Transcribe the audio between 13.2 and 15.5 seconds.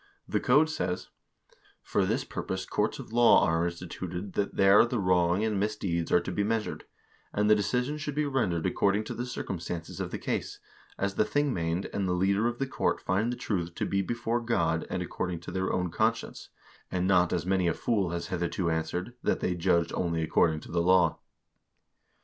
the truth to be before God and according